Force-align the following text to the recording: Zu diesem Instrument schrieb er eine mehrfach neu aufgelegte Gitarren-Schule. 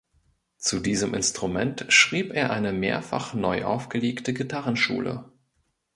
Zu 0.57 0.79
diesem 0.79 1.13
Instrument 1.13 1.85
schrieb 1.89 2.33
er 2.33 2.49
eine 2.49 2.73
mehrfach 2.73 3.35
neu 3.35 3.65
aufgelegte 3.65 4.33
Gitarren-Schule. 4.33 5.31